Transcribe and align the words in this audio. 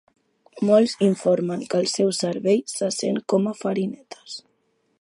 Molts 0.67 0.95
informen 1.07 1.65
que 1.73 1.81
el 1.85 1.91
seu 1.91 2.09
cervell 2.21 2.63
se 2.73 2.89
sent 3.01 3.21
com 3.35 3.49
a 3.53 3.57
"farinetes". 3.61 4.39